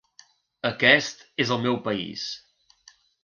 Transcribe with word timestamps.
Aquest 0.69 1.21
és 1.45 1.53
el 1.55 1.61
meu 1.67 1.77
país. 1.89 2.25